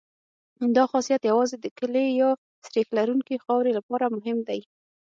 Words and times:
دا 0.75 0.83
خاصیت 0.91 1.21
یوازې 1.31 1.55
د 1.59 1.67
کلې 1.79 2.05
یا 2.21 2.29
سریښ 2.65 2.87
لرونکې 2.97 3.41
خاورې 3.43 3.71
لپاره 3.77 4.05
مهم 4.17 4.37
دی 4.47 4.61